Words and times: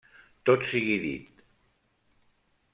Tot 0.49 0.65
sigui 0.69 0.97
dit: 1.05 1.45